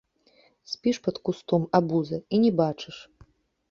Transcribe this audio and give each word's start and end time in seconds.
Спіш 0.71 0.97
пад 1.09 1.21
кустом, 1.29 1.69
абуза, 1.83 2.19
і 2.33 2.43
не 2.43 2.57
бачыш! 2.65 2.97